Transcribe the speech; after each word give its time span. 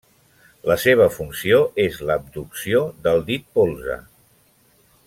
La 0.69 0.77
seva 0.83 1.07
funció 1.17 1.59
és 1.85 2.01
l'abducció 2.11 2.83
del 3.09 3.25
dit 3.31 3.47
polze. 3.61 4.01